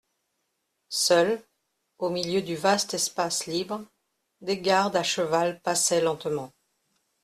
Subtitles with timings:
[0.89, 1.43] Seuls,
[1.99, 3.85] au milieu du vaste espace libre,
[4.41, 6.51] des gardes à cheval passaient lentement.